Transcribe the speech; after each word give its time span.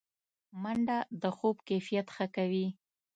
منډه 0.61 0.97
د 1.21 1.23
خوب 1.37 1.57
کیفیت 1.69 2.07
ښه 2.15 2.25
کوي 2.35 2.67